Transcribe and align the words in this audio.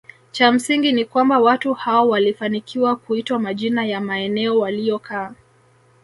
Cha 0.31 0.51
msingi 0.51 0.91
ni 0.91 1.05
kwamba 1.05 1.39
watu 1.39 1.73
hao 1.73 2.09
walifanikiwa 2.09 2.95
kuitwa 2.95 3.39
majina 3.39 3.85
ya 3.85 4.01
maeneo 4.01 4.59
waliyokaa 4.59 5.33